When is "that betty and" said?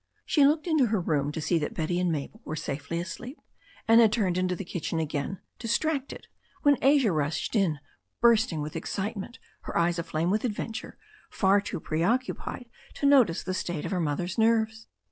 1.59-2.11